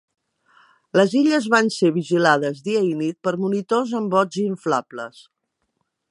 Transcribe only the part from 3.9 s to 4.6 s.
en bots